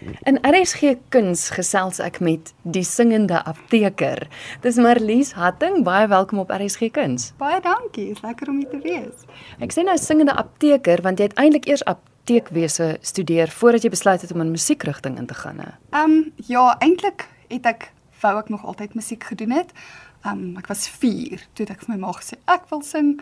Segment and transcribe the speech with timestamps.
[0.00, 4.22] In RSG Kuns gesels ek met die singende apteker.
[4.64, 7.26] Dis Marlies Hatting, baie welkom op RSG Kuns.
[7.40, 9.26] Baie dankie, is lekker om hier te wees.
[9.60, 14.24] Ek sê nou singende apteker want jy het eintlik eers apteekwese studeer voordat jy besluit
[14.24, 15.60] het om in musiekrigting in te gaan.
[15.68, 17.90] Ehm um, ja, eintlik het ek
[18.22, 19.76] wou ek nog altyd musiek gedoen het.
[20.24, 23.18] Ehm um, ek was 4 toe ek vir my ma gesê ek wil sing.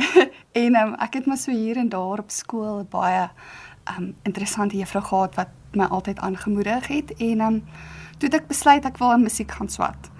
[0.64, 3.28] en um, ek het maar so hier en daar op skool baie
[3.88, 7.60] um, interessante juffrou gehad wat my altyd aangemoedig het en um,
[8.18, 10.10] toe het ek besluit ek wil aan musiek gaan swat.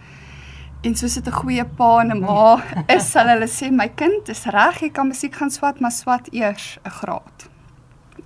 [0.81, 2.63] En soos dit 'n goeie pa en 'n ma
[2.97, 6.29] is, sal hulle sê my kind is reg, jy kan musiek gaan swat, maar swat
[6.33, 7.49] eers 'n graad.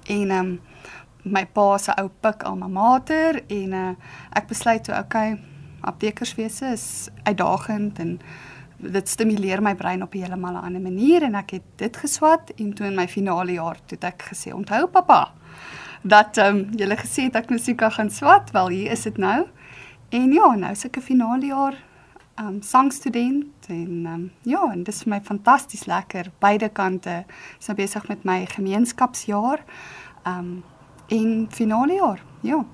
[0.07, 0.61] En um,
[1.23, 3.95] my pa se ou pik alma mater en uh,
[4.33, 5.41] ek besluit toe okay,
[5.81, 8.21] aptekerswese is uitdagend en
[8.93, 12.73] dit stimuleer my brein op 'n heeltemal ander manier en ek het dit geswat en
[12.75, 15.33] toe in my finale jaar toe het ek gesê onthou pappa
[16.05, 19.47] dat ehm um, julle gesê het ek musiek gaan swat, wel hier is dit nou.
[20.09, 21.75] En ja, nou 'n finale jaar
[22.35, 26.31] ehm um, sangstudent en ehm um, ja, en dit is vir my fantasties lekker.
[26.39, 27.25] Beide kante
[27.59, 29.65] is nou besig met my gemeenskapsjaar.
[30.23, 30.65] Ehm um,
[31.09, 32.23] en finale jaar.
[32.41, 32.65] Ja.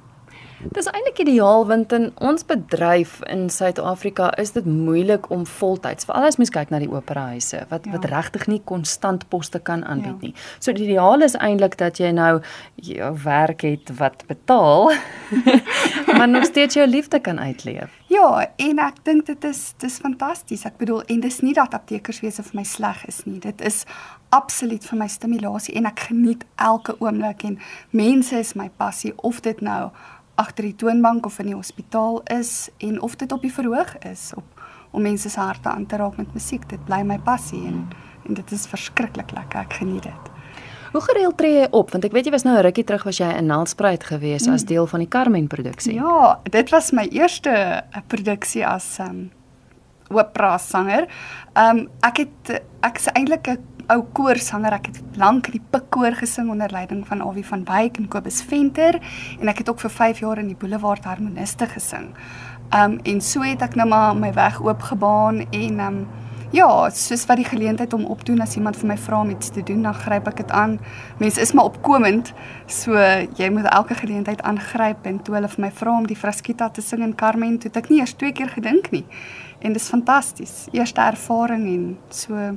[0.69, 6.27] Dis eintlik ideaal want in ons bedryf in Suid-Afrika is dit moeilik om voltyds, veral
[6.29, 7.95] as mens kyk na die operahuise wat ja.
[7.95, 10.29] wat regtig nie konstant poste kan aanbied ja.
[10.29, 10.35] nie.
[10.61, 12.43] So die ideaal is eintlik dat jy nou
[12.85, 14.93] jou werk het wat betaal,
[16.17, 17.97] maar nog steeds jou liefde kan uitleef.
[18.13, 20.67] Ja, en ek dink dit is dis fantasties.
[20.69, 23.41] Ek bedoel en dis nie dat aptekerswese vir my sleg is nie.
[23.41, 23.87] Dit is
[24.35, 27.61] absoluut vir my stimulasie en ek geniet elke oomblik en
[27.97, 29.89] mense is my passie of dit nou
[30.41, 34.31] agter die toonbank of in die hospitaal is en of dit op die verhoog is
[34.37, 34.61] op
[34.91, 36.65] om mense se harte aan te raak met musiek.
[36.69, 37.89] Dit bly my passie en
[38.29, 39.65] en dit is verskriklik lekker.
[39.65, 40.31] Ek geniet dit.
[40.93, 41.93] Hoe gereeld tree jy op?
[41.95, 44.53] Want ek weet jy was nou 'n rukkie terug was jy in Nelspruit gewees mm.
[44.53, 45.95] as deel van die Carmen produksie.
[45.95, 49.31] Ja, dit was my eerste eh, produksie as 'n um,
[50.11, 51.07] opera sanger.
[51.55, 53.59] Um ek het ek is eintlik 'n
[53.91, 54.77] ou koorsanger.
[54.79, 58.41] Ek het lank in die Pikkoor gesing onder leiding van Awie van Wyk en Kobus
[58.47, 59.01] Venter
[59.41, 62.11] en ek het ook vir 5 jaar in die Boulevard Harmoniste gesing.
[62.77, 66.03] Um en so het ek nou maar my weg oopgebaan en um
[66.51, 69.63] ja, soos wat die geleentheid om opdoen as iemand vir my vra om iets te
[69.63, 70.79] doen, dan gryp ek dit aan.
[71.23, 72.33] Mense is maar opkomend,
[72.67, 72.99] so
[73.39, 76.83] jy moet elke geleentheid aangryp en toe hulle vir my vra om die Frasquita te
[76.83, 79.05] sing in Carmen, toe ek nie eers twee keer gedink nie.
[79.61, 80.67] En dit is fantasties.
[80.75, 82.51] Eerste ervaring en so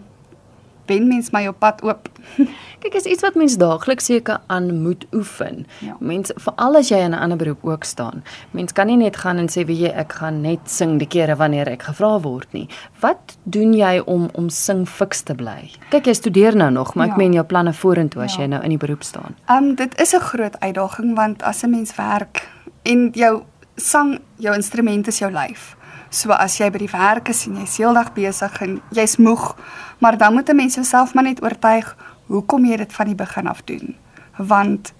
[0.86, 2.10] wen mens my op pad oop.
[2.84, 5.66] Kyk, is iets wat mens daagliks seker aan moet oefen.
[5.80, 5.96] Ja.
[6.00, 8.24] Mens veral as jy in 'n ander beroep ook staan.
[8.52, 11.36] Mens kan nie net gaan en sê wie jy ek gaan net sing die kere
[11.36, 12.68] wanneer ek gevra word nie.
[13.00, 15.72] Wat doen jy om om sing fiks te bly?
[15.90, 17.12] Kyk, jy studeer nou nog, maar ja.
[17.12, 18.42] ek meen jou planne vorentoe as ja.
[18.42, 19.36] jy nou in die beroep staan.
[19.48, 22.50] Ehm um, dit is 'n groot uitdaging want as 'n mens werk
[22.84, 23.44] en jou
[23.76, 25.76] sang, jou instrument is jou lyf.
[26.14, 29.56] So as jy by die werk is en jy's heeldag besig en jy's moeg,
[29.98, 31.96] maar dan moet 'n mens jouself maar net oortuig
[32.28, 33.96] hoekom jy dit van die begin af doen,
[34.38, 34.94] want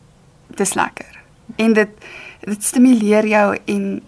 [0.50, 1.20] dit is lekker.
[1.56, 1.90] En dit
[2.40, 4.02] dit stimuleer jou en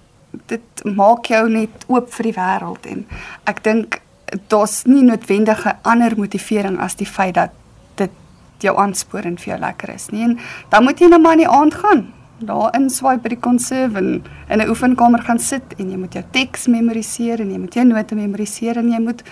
[0.45, 3.05] dit maak jou net oop vir die wêreld en
[3.43, 4.01] ek dink
[4.47, 7.51] daar's nie noodwendige ander motivering as die feit dat
[7.95, 8.11] dit
[8.59, 10.23] jou aanspoor en vir jou lekker is nie.
[10.23, 10.39] En
[10.69, 13.97] dan moet jy net maar in die aand gaan daar in swaai by die konserve
[13.97, 17.73] en in 'n oefenkamer gaan sit en jy moet jou teks memoriseer en jy moet
[17.73, 19.23] jou note memoriseer en jy moet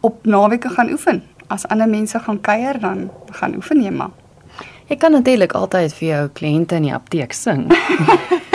[0.00, 1.22] op naweke gaan oefen.
[1.48, 4.10] As ander mense gaan kuier dan gaan oefen jy maar.
[4.88, 7.68] Jy kan natuurlik altyd vir jou kliënte in die apteek sing.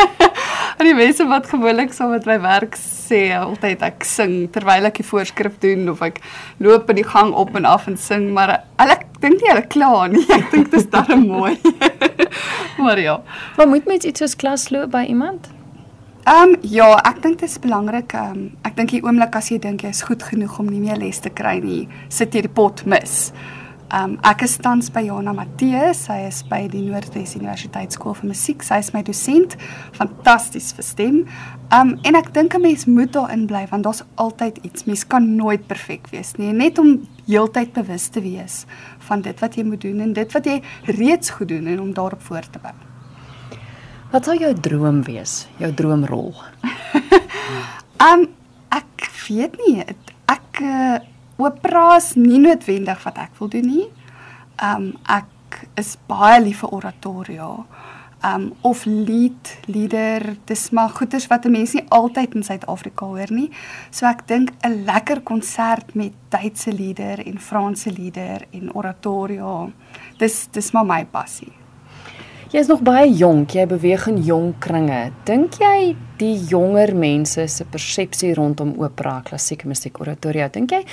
[0.83, 4.97] En die mense wat gewoonlik saam met my werk sê altyd ek sing terwyl ek
[4.99, 6.17] die voorskrif doen of ek
[6.63, 8.92] loop in die gang op en af en sing, maar hulle
[9.23, 10.23] dink nie hulle kla nie.
[10.35, 11.55] Ek dink dit is darem mooi.
[12.83, 13.19] maar ja.
[13.57, 15.49] Maar moet mens iets soos klas loop by iemand?
[16.23, 18.13] Ehm um, ja, ek dink dit is belangrik.
[18.15, 20.79] Ehm um, ek dink die oomblik as jy dink jy is goed genoeg om nie
[20.83, 23.33] meer les te kry nie, sit jy die pot mis.
[23.93, 28.15] Ehm um, ek is tans by Jana Matthee, sy is by die Noordwes Universiteit Skool
[28.17, 28.63] vir Musiek.
[28.65, 29.53] Sy is my dosent.
[29.93, 31.19] Fantasties vir stem.
[31.67, 34.87] Ehm um, en ek dink 'n mens moet daarin bly want daar's altyd iets.
[34.89, 36.49] Mens kan nooit perfek wees nie.
[36.53, 38.65] Net om heeltyd bewus te wees
[39.05, 41.93] van dit wat jy moet doen en dit wat jy reeds goed doen en om
[41.93, 42.73] daarop voort te bou.
[44.11, 45.47] Wat sou jou droom wees?
[45.59, 46.33] Jou droomrol?
[48.01, 48.25] um
[48.81, 49.85] ek weet nie.
[50.25, 50.97] Ek uh,
[51.37, 53.87] operas nie noodwendig wat ek wil doen nie.
[54.61, 57.65] Um ek is baie lief vir oratorio
[58.23, 63.31] um of lied, lieder, dis maar goeters wat 'n mens nie altyd in Suid-Afrika hoor
[63.31, 63.51] nie.
[63.91, 69.71] So ek dink 'n lekker konsert met Duitse lieder en Franse lieder en oratorio.
[70.17, 71.62] Dis dis maar my passie.
[72.53, 75.07] Jy's nog baie jonk, jy beweeg in jong kringe.
[75.25, 80.83] Dink jy die jonger mense se persepsie rondom opera, klassieke musiek, oratorio, dink jy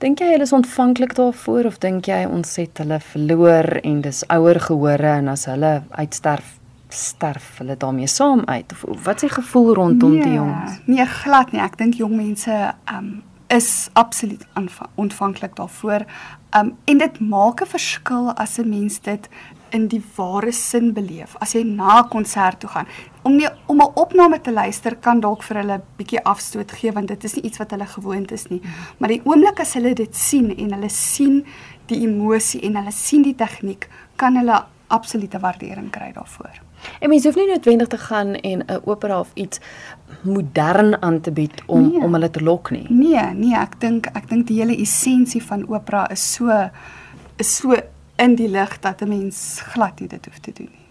[0.00, 4.22] dink jy hulle is ontvanklik daarvoor of dink jy ons het hulle verloor en dis
[4.32, 6.56] ouer gehore en as hulle uitsterf
[6.88, 10.80] sterf hulle daarmee saam uit of wat is die gevoel rondom nee, die jongs?
[10.88, 11.60] Nee, glad nie.
[11.60, 12.56] Ek dink jong mense
[12.88, 13.18] um
[13.52, 14.48] is absoluut
[14.96, 16.08] ontvanklik daarvoor.
[16.56, 19.28] Um en dit maak 'n verskil as 'n mens dit
[19.72, 21.36] in die ware sin beleef.
[21.40, 22.86] As jy na 'n konsert toe gaan,
[23.22, 27.08] om nie om 'n opname te luister kan dalk vir hulle bietjie afstoot gee want
[27.08, 28.62] dit is nie iets wat hulle gewoond is nie.
[28.98, 31.44] Maar die oomblik as hulle dit sien en hulle sien
[31.86, 36.60] die emosie en hulle sien die tegniek, kan hulle absolute waardering kry daarvoor.
[37.00, 39.60] En mens hoef nie noodwendig te gaan en 'n opera of iets
[40.22, 42.00] modern aan te bied om nee.
[42.00, 42.86] om hulle te lok nie.
[42.88, 46.70] Nee, nee, ek dink ek dink die hele essensie van opera is so
[47.36, 47.76] is so
[48.22, 50.81] in die lig dat 'n mens glad nie dit hoef te doen nie.